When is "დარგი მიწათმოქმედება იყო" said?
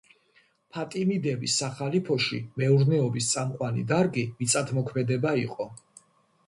3.95-5.71